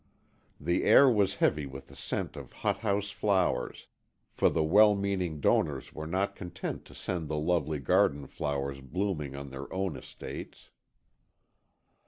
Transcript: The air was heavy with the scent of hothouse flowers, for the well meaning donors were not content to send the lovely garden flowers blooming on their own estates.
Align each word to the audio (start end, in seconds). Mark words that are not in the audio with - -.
The 0.59 0.83
air 0.83 1.07
was 1.07 1.35
heavy 1.35 1.67
with 1.67 1.85
the 1.85 1.95
scent 1.95 2.35
of 2.35 2.53
hothouse 2.65 3.11
flowers, 3.11 3.85
for 4.31 4.49
the 4.49 4.63
well 4.63 4.95
meaning 4.95 5.39
donors 5.39 5.93
were 5.93 6.07
not 6.07 6.35
content 6.35 6.85
to 6.85 6.95
send 6.95 7.27
the 7.27 7.37
lovely 7.37 7.77
garden 7.77 8.25
flowers 8.25 8.81
blooming 8.81 9.35
on 9.35 9.51
their 9.51 9.71
own 9.71 9.95
estates. 9.95 10.71